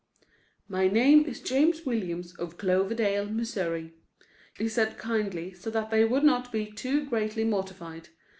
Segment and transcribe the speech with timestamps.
[0.67, 3.93] "My name is James Williams, of Cloverdale, Missouri,"
[4.57, 8.09] he said kindly, so that they would not be too greatly mortified.